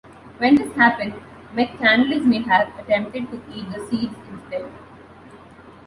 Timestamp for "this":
0.55-0.73